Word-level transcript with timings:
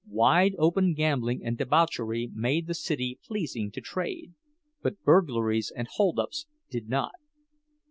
"Wide 0.09 0.55
open" 0.57 0.95
gambling 0.95 1.45
and 1.45 1.55
debauchery 1.59 2.31
made 2.33 2.65
the 2.65 2.73
city 2.73 3.19
pleasing 3.23 3.69
to 3.69 3.81
"trade," 3.81 4.33
but 4.81 5.03
burglaries 5.03 5.71
and 5.75 5.87
holdups 5.87 6.47
did 6.71 6.89
not. 6.89 7.11